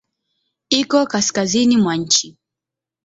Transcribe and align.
Iko 0.69 0.99
kaskazini 1.11 1.77
mwa 1.77 1.95
nchi. 1.95 2.37